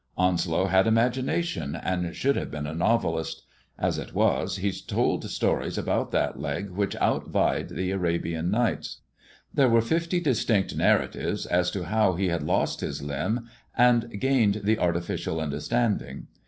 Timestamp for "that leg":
6.09-6.71